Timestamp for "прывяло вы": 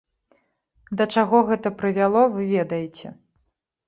1.81-2.47